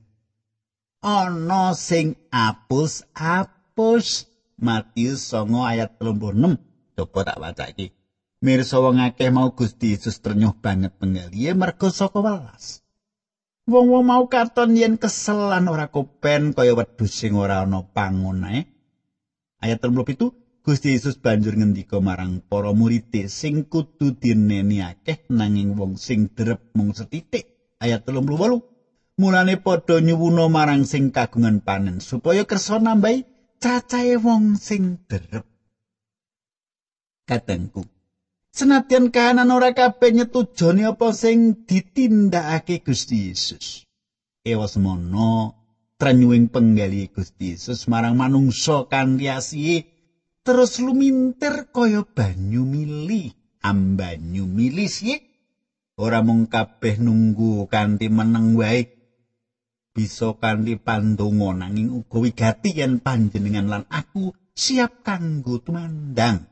Ana 1.02 1.74
sing 1.74 2.14
apus-apus 2.30 4.31
Matius 4.62 5.26
9 5.34 5.50
ayat 5.66 5.98
36. 5.98 6.94
Coba 6.94 7.20
tak 7.26 7.38
baca 7.42 7.66
iki. 7.66 7.90
Mirsa 8.42 8.78
wong 8.78 9.02
akeh 9.02 9.34
mau 9.34 9.50
Gusti 9.58 9.98
Yesus 9.98 10.22
ternyuh 10.22 10.54
banget 10.54 10.94
pengelie 11.02 11.50
mergo 11.54 11.90
saka 11.90 12.22
welas. 12.22 12.86
Wong-wong 13.66 14.06
mau 14.06 14.26
katon 14.30 14.74
yen 14.78 14.98
kesel 14.98 15.50
lan 15.50 15.66
ora 15.70 15.90
kopen 15.90 16.54
kaya 16.54 16.74
wedhus 16.78 17.10
sing 17.10 17.34
ora 17.34 17.66
ana 17.66 17.82
pangone. 17.86 18.70
Ayat 19.62 19.82
37 19.82 20.62
Gusti 20.62 20.94
Yesus 20.94 21.18
banjur 21.18 21.58
ngendika 21.58 21.98
marang 21.98 22.42
para 22.46 22.70
murid 22.70 23.10
sing 23.26 23.66
kudu 23.66 24.14
dineni 24.14 24.78
akeh 24.78 25.26
nanging 25.30 25.74
wong 25.74 25.98
sing 25.98 26.30
drep 26.30 26.70
mung 26.78 26.94
setitik. 26.94 27.74
Ayat 27.82 28.06
38 28.06 28.62
Mulane 29.22 29.60
padha 29.60 30.02
nyuwuna 30.02 30.50
marang 30.50 30.82
sing 30.88 31.14
kagungan 31.14 31.62
panen 31.62 32.02
supaya 32.02 32.42
kersa 32.48 32.82
nambahi 32.82 33.31
cacahe 33.62 34.18
wong 34.18 34.58
sing 34.58 34.98
derep 35.06 35.46
katengku. 37.30 37.86
Senadyan 38.52 39.08
kahanan 39.08 39.48
ora 39.48 39.72
kabeh 39.72 40.12
nyetujoni 40.12 40.84
apa 40.84 41.14
sing 41.16 41.56
ditindakake 41.64 42.84
Gusti 42.84 43.32
Yesus. 43.32 43.88
Ewa 44.44 44.68
semono 44.68 45.56
trenyuing 45.96 46.50
penggali 46.50 47.08
Gusti 47.08 47.54
Yesus 47.54 47.86
marang 47.86 48.18
manungsa 48.18 48.84
kanthi 48.90 49.30
asih 49.30 49.86
terus 50.42 50.82
lumintir 50.82 51.70
kaya 51.70 52.02
banyu 52.02 52.66
mili 52.66 53.30
ambanyu 53.62 54.44
mili 54.50 54.90
sih 54.90 55.16
ora 55.96 56.18
mung 56.20 56.50
kabeh 56.50 56.98
nunggu 56.98 57.70
kanthi 57.70 58.10
meneng 58.10 58.58
wae 58.58 58.91
bisa 59.92 60.32
kanthi 60.40 60.80
pandonga 60.80 61.68
nanging 61.68 61.92
uga 61.92 62.18
wigati 62.24 62.72
yen 62.80 63.04
panjenengan 63.04 63.68
lan 63.68 63.84
aku 63.92 64.32
siap 64.56 65.04
kanggo 65.04 65.60
tumandang. 65.60 66.48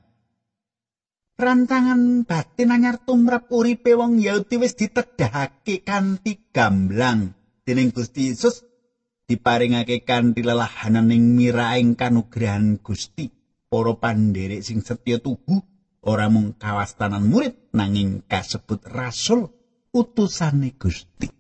Rantangan 1.41 2.29
batin 2.29 2.69
anyar 2.69 3.01
tumrap 3.01 3.49
uripe 3.49 3.97
wong 3.97 4.21
Yahudi 4.21 4.61
wis 4.61 4.77
ditedhahake 4.77 5.81
kanthi 5.81 6.53
gamblang 6.53 7.33
dening 7.65 7.97
Gusti 7.97 8.29
Yesus 8.29 8.61
diparingake 9.25 10.05
kanthi 10.05 10.45
lelahanan 10.45 11.09
ing 11.09 11.41
miraing 11.41 11.97
kanugrahan 11.97 12.77
Gusti 12.85 13.33
para 13.73 13.97
pandherek 13.97 14.61
sing 14.61 14.85
setya 14.85 15.17
tubuh 15.17 15.65
ora 16.05 16.29
mung 16.29 16.61
kawastanan 16.61 17.25
murid 17.25 17.73
nanging 17.73 18.21
kasebut 18.29 18.85
rasul 18.85 19.49
utusane 19.97 20.77
Gusti. 20.77 21.40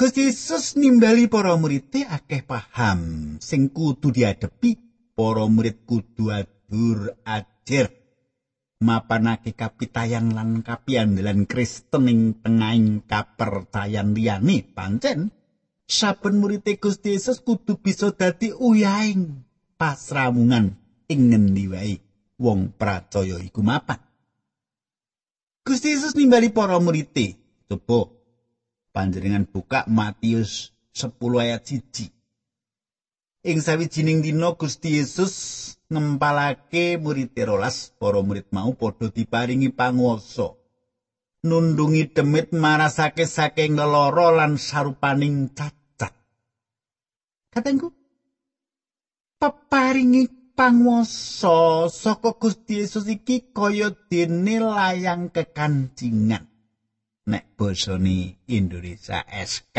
Gusti 0.00 0.32
Yesus 0.32 0.80
nimbali 0.80 1.28
para 1.28 1.52
murid 1.60 1.92
akeh 1.92 2.40
paham 2.48 3.36
sing 3.36 3.68
kudu 3.68 4.08
diadepi 4.08 4.80
para 5.12 5.44
murid 5.44 5.84
kudu 5.84 6.32
adur 6.32 7.20
ajar. 7.20 7.92
Mapanake 8.80 9.52
kapitayan 9.52 10.32
lan 10.32 10.64
kapiandelan 10.64 11.44
Kristen 11.44 12.08
ing 12.08 12.20
tengahing 12.40 13.04
kapercayan 13.04 14.16
liyane 14.16 14.64
pancen 14.72 15.36
saben 15.84 16.40
murid 16.40 16.64
Gusti 16.80 17.20
Yesus 17.20 17.44
kudu 17.44 17.76
bisa 17.76 18.08
dadi 18.08 18.56
uyahing 18.56 19.44
pasramungan 19.76 20.80
ing 21.12 21.28
ngendi 21.28 21.68
wae 21.68 22.00
wong 22.40 22.72
percaya 22.72 23.36
iku 23.36 23.60
mapan. 23.60 24.00
Gusti 25.60 25.92
Yesus 25.92 26.16
nimbali 26.16 26.48
para 26.48 26.80
murid 26.80 27.12
coba 27.68 28.19
panjenengan 28.90 29.46
buka 29.46 29.86
Matius 29.86 30.74
10 30.94 31.14
ayat 31.38 31.62
1 31.62 32.10
Ing 33.40 33.64
sawijining 33.64 34.20
dina 34.20 34.52
Gusti 34.52 35.00
Yesus 35.00 35.32
ngempalake 35.88 37.00
murid 37.00 37.32
rolas, 37.40 37.88
para 37.96 38.20
murid 38.20 38.44
mau 38.52 38.76
padha 38.76 39.08
diparingi 39.08 39.72
panguwasa. 39.72 40.60
Nundungi 41.48 42.12
demit 42.12 42.52
marasake 42.52 43.24
saking 43.24 43.80
leloro 43.80 44.28
lan 44.36 44.60
sarupaning 44.60 45.48
cacat. 45.56 46.12
Katengku 47.48 47.96
peparingi 49.40 50.28
panguwasa 50.52 51.88
saka 51.88 52.36
Gusti 52.36 52.84
Yesus 52.84 53.08
iki 53.08 53.48
kaya 53.56 53.88
dene 54.12 54.60
layang 54.60 55.32
kekancingan. 55.32 56.49
Nek 57.28 57.52
basane 57.58 58.40
Indonesia 58.48 59.20
SK. 59.28 59.78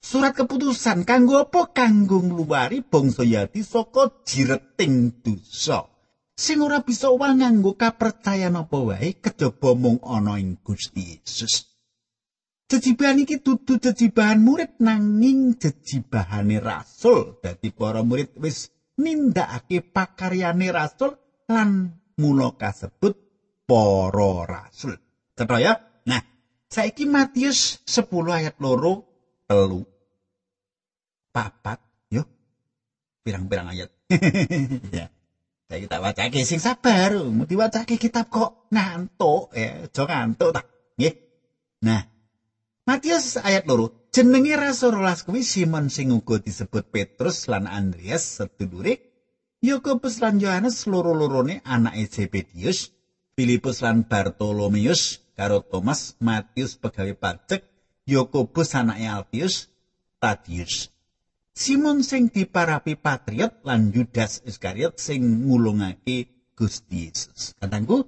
Surat 0.00 0.32
keputusan 0.32 1.04
kanggo 1.04 1.44
apa 1.44 1.76
kanggo 1.76 2.24
ngluwari 2.24 2.80
bangsa 2.80 3.20
Yati 3.20 3.60
saka 3.60 4.24
jireting 4.24 5.20
dosa. 5.20 5.84
Sing 6.32 6.64
ora 6.64 6.80
bisa 6.80 7.12
wae 7.12 7.36
nganggo 7.36 7.76
kapercayan 7.76 8.56
apa 8.56 8.80
wae 8.80 9.20
kejaba 9.20 9.76
mung 9.76 10.00
ana 10.00 10.40
ing 10.40 10.56
Gusti 10.64 11.20
Yesus. 11.20 11.68
Jejibahan 12.70 13.20
iki 13.20 13.44
dudu 13.44 13.76
jejibahan 13.76 14.40
murid 14.40 14.80
nanging 14.80 15.60
jejibahane 15.60 16.64
rasul. 16.64 17.36
Dadi 17.44 17.68
para 17.68 18.00
murid 18.00 18.32
wis 18.40 18.72
nindakake 18.96 19.84
pakaryane 19.84 20.72
rasul 20.72 21.12
lan 21.44 21.92
mula 22.16 22.56
kasebut 22.56 23.20
para 23.68 24.48
rasul. 24.48 24.96
Cetha 25.36 25.58
ya? 25.60 25.89
Saiki 26.70 27.02
Matius 27.02 27.82
10 27.82 28.06
ayat 28.30 28.54
loro 28.62 29.02
telu. 29.50 29.82
Papat 31.34 31.82
yo. 32.14 32.22
Pirang-pirang 33.26 33.74
ayat. 33.74 33.90
Ya. 34.94 35.10
Saya 35.70 35.86
kita 35.86 35.98
baca 36.02 36.22
sing 36.46 36.62
sabar. 36.62 37.14
Mau 37.26 37.46
diwaca 37.46 37.82
kitab 37.82 38.30
kok 38.30 38.70
ngantuk 38.70 39.50
ya. 39.50 39.86
Aja 39.90 40.02
ngantuk 40.06 40.50
tak. 40.54 40.66
Nggih. 40.94 41.14
Nah 41.82 42.02
Matius 42.86 43.42
ayat 43.42 43.66
loro. 43.66 44.10
Jenenge 44.10 44.58
rasul 44.58 44.98
rolas 44.98 45.22
kuwi 45.22 45.46
Simon 45.46 45.86
sing 45.86 46.10
uga 46.10 46.42
disebut 46.42 46.90
Petrus 46.90 47.46
lan 47.46 47.70
Andreas 47.70 48.42
sedulure 48.42 48.98
Yakobus 49.62 50.18
lan 50.18 50.42
Yohanes 50.42 50.90
loro-lorone 50.90 51.62
anake 51.62 52.10
Zebedius 52.10 52.90
Filipus 53.38 53.86
lan 53.86 54.10
Bartolomeus 54.10 55.29
karo 55.40 55.64
Thomas 55.64 56.20
Matius 56.20 56.76
pegawai 56.76 57.16
pajak 57.16 57.64
Yakobus 58.04 58.76
anake 58.76 59.08
Alfius, 59.08 59.72
Tadius. 60.20 60.92
Simon 61.56 62.04
sing 62.04 62.28
diparapi 62.28 63.00
patriot 63.00 63.64
lan 63.64 63.88
Judas 63.88 64.44
Iskariot 64.44 65.00
sing 65.00 65.48
ngulungake 65.48 66.52
Gusti 66.52 67.08
Yesus. 67.08 67.56
Katangku 67.56 68.04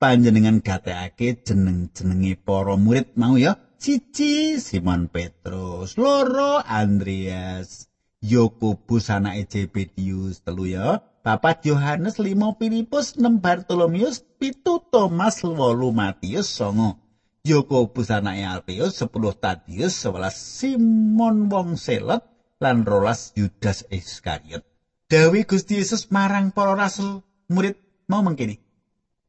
panjenengan 0.00 0.64
gatekake 0.64 1.44
jeneng-jenenge 1.44 2.40
para 2.40 2.80
murid 2.80 3.12
mau 3.20 3.36
ya. 3.36 3.60
Cici 3.82 4.62
Simon 4.62 5.10
Petrus, 5.12 5.98
loro 5.98 6.62
Andreas, 6.62 7.91
Yakobus 8.22 9.10
anake 9.10 9.50
Zebedius, 9.50 10.40
telu 10.46 10.70
ya. 10.70 11.02
Papat 11.26 11.66
Yohanes, 11.66 12.22
limo 12.22 12.54
Filipus, 12.54 13.18
nem 13.18 13.38
Bartolomeus, 13.38 14.22
pitu 14.38 14.78
Thomas, 14.90 15.42
wolu 15.42 15.90
Matius, 15.90 16.46
songo 16.50 17.02
Yakobus 17.42 18.14
anake 18.14 18.46
Alpeus 18.46 19.02
10 19.02 19.34
Tadius 19.42 19.98
11 20.06 20.30
Simon 20.30 21.50
wong 21.50 21.74
Selot 21.74 22.22
lan 22.62 22.86
rolas 22.86 23.34
Yudas 23.34 23.82
Iskariot. 23.90 24.62
Dawi 25.10 25.42
Gusti 25.42 25.82
Yesus 25.82 26.06
marang 26.14 26.54
para 26.54 26.78
rasul 26.78 27.26
murid 27.50 27.74
mau 28.06 28.22
mengkini. 28.22 28.62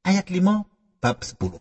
Ayat 0.06 0.30
5 0.30 1.02
bab 1.02 1.18
10. 1.26 1.58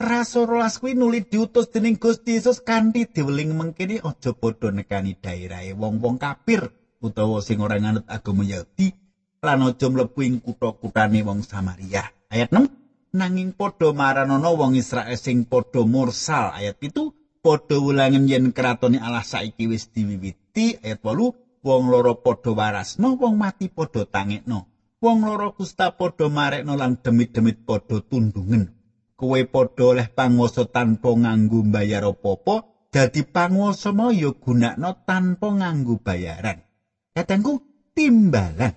Rasul 0.00 0.48
rolas 0.48 0.80
kuwi 0.80 0.96
nuli 0.96 1.28
diutus 1.28 1.68
dening 1.68 2.00
Gusti 2.00 2.32
Yesus 2.32 2.64
kanthi 2.64 3.04
diweling 3.04 3.52
mengkini 3.52 4.00
aja 4.00 4.32
padha 4.32 4.72
nekani 4.72 5.12
daerahe 5.20 5.76
wong-wong 5.76 6.16
kafir 6.16 6.72
utawa 7.04 7.44
sing 7.44 7.60
ora 7.60 7.76
nganut 7.76 8.08
agama 8.08 8.40
Yahudi 8.40 8.96
lan 9.44 9.60
aja 9.60 9.92
mlebu 9.92 10.20
ing 10.24 10.40
kutha-kuthane 10.40 11.20
wong 11.20 11.44
Samaria. 11.44 12.08
Ayat 12.32 12.48
6 12.48 13.12
nanging 13.12 13.52
padha 13.52 13.92
maranana 13.92 14.48
wong 14.48 14.72
Israel 14.80 15.20
sing 15.20 15.44
padha 15.44 15.84
mursal. 15.84 16.48
Ayat 16.56 16.80
itu 16.80 17.12
padha 17.44 17.76
wulangen 17.76 18.24
yen 18.24 18.56
kratone 18.56 18.96
Allah 18.96 19.20
saiki 19.20 19.68
wis 19.68 19.92
diwiwiti. 19.92 20.80
Ayat 20.80 21.04
8 21.04 21.60
wong 21.60 21.82
loro 21.92 22.16
padha 22.24 22.56
warasno 22.56 23.20
wong 23.20 23.36
mati 23.36 23.68
padha 23.68 24.08
tangekno. 24.08 24.64
Wong 25.04 25.28
loro 25.28 25.52
kusta 25.52 25.92
padha 25.92 26.32
marekno 26.32 26.72
lan 26.72 26.96
demit-demit 27.04 27.68
padha 27.68 28.00
tundungen 28.00 28.79
kowe 29.20 29.40
padha 29.44 29.84
oleh 29.92 30.08
panguwasa 30.08 30.64
tanpa 30.72 31.12
nganggo 31.12 31.60
bayar 31.68 32.08
apa-apa 32.08 32.88
dadi 32.88 33.20
panguwasa 33.22 33.92
mau 33.92 34.08
ya 34.08 34.32
gunakno 34.32 35.04
tanpa 35.04 35.52
nganggo 35.52 36.00
bayaran. 36.00 36.64
Katengku 37.12 37.60
timbalan. 37.92 38.72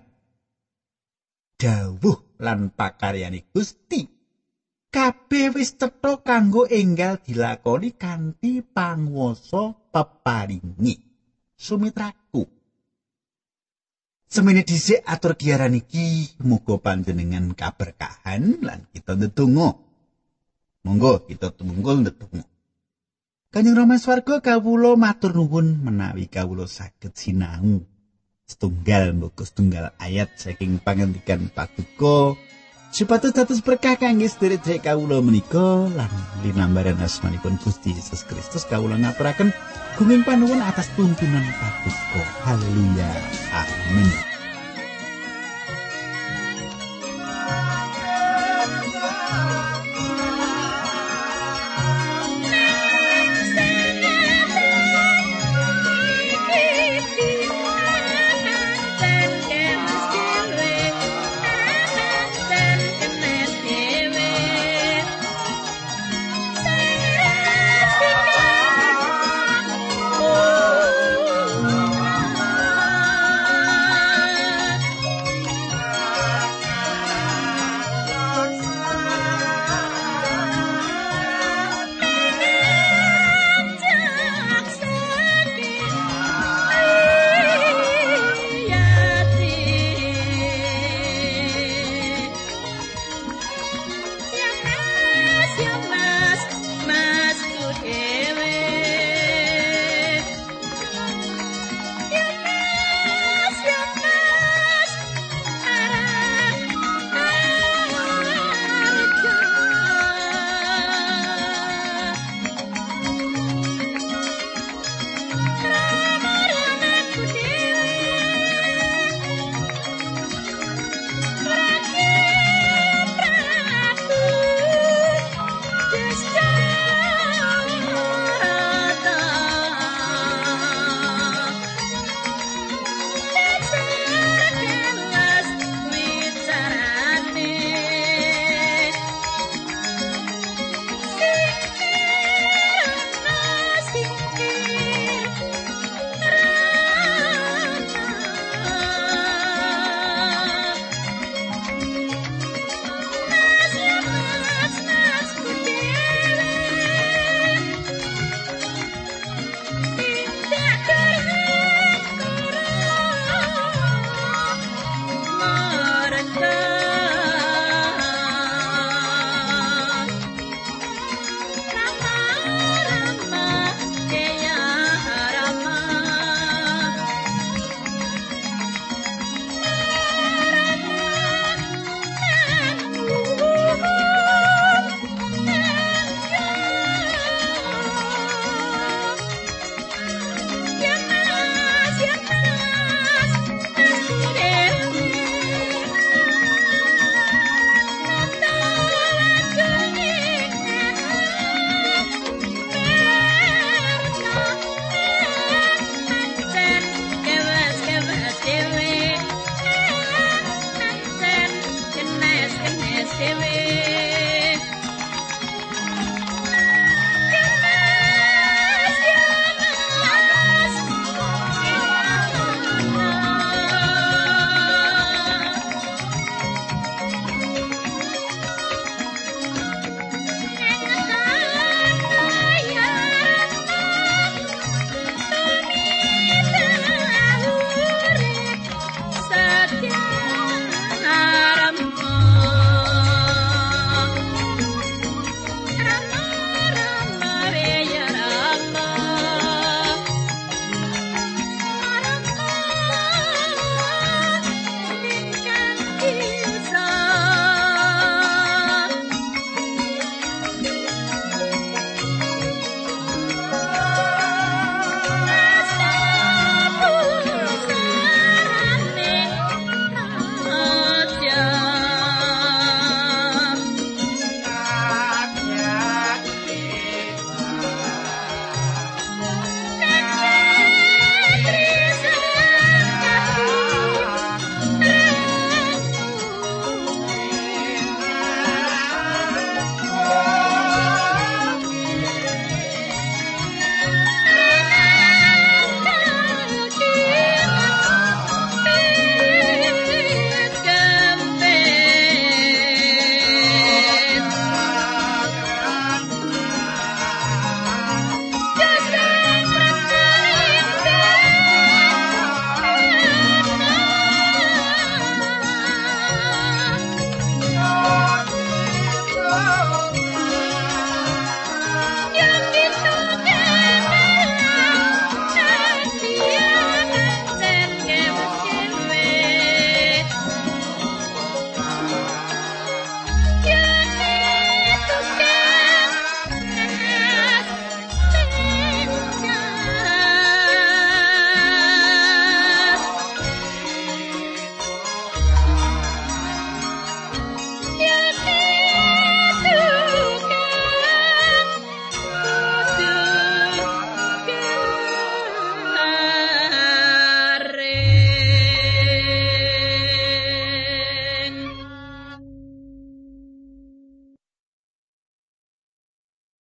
Dawuh 1.56 2.43
lan 2.43 2.75
pakaryane 2.75 3.47
Gusti. 3.56 4.03
Kabeh 4.93 5.56
wis 5.58 5.79
cetha 5.79 6.21
kanggo 6.21 6.69
enggal 6.69 7.17
dilakoni 7.23 7.95
kanthi 7.95 8.62
panguwasa 8.62 9.73
peparingi. 9.89 10.99
Sumitraku. 11.56 12.43
Semene 14.34 14.65
dhisik 14.65 15.06
atur 15.06 15.38
giaran 15.38 15.77
iki 15.77 16.38
muga 16.41 16.82
panjenengan 16.82 17.53
kaberkahan 17.53 18.65
lan 18.65 18.89
kita 18.89 19.13
ndedonga 19.13 19.92
monggo 20.84 21.24
kita 21.24 21.50
tumungkul 21.56 22.04
ndedonga 22.04 22.43
Kanjeng 23.54 23.78
Rama 23.78 23.96
Swarga 24.02 24.41
kawula 24.43 25.00
matur 25.00 25.32
nuwun 25.32 25.80
menawi 25.80 26.28
kawula 26.28 26.67
saged 26.67 27.15
sinau 27.15 27.88
setunggal 28.43 29.15
mboko 29.15 29.48
setunggal 29.48 29.96
ayat 29.98 30.36
saking 30.36 30.84
pangandikan 30.84 31.48
Paduka 31.56 32.36
Supados 32.93 33.34
dados 33.34 33.65
berkah 33.65 33.98
kangge 33.98 34.30
sedherek 34.30 34.86
kawula 34.86 35.17
menika 35.17 35.89
lan 35.98 36.13
linambaran 36.46 37.02
asmanipun 37.02 37.58
Gusti 37.58 37.89
Yesus 37.89 38.22
Kristus 38.22 38.69
kawula 38.69 39.02
ngaturaken 39.02 39.50
gunging 39.98 40.22
panuwun 40.22 40.62
atas 40.62 40.93
tuntunan 40.93 41.41
paduka. 41.58 42.22
Haleluya. 42.46 43.10
Amin. 43.50 44.33